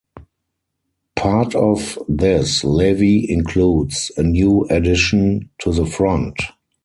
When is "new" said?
4.23-4.65